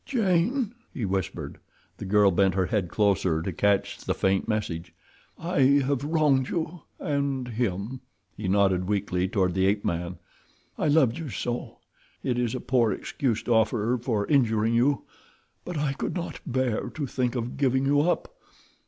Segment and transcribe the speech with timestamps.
[0.03, 1.59] "Jane," he whispered.
[1.97, 4.95] The girl bent her head closer to catch the faint message.
[5.37, 8.01] "I have wronged you—and him,"
[8.35, 10.17] he nodded weakly toward the ape man.
[10.75, 15.03] "I loved you so—it is a poor excuse to offer for injuring you;
[15.65, 18.33] but I could not bear to think of giving you up.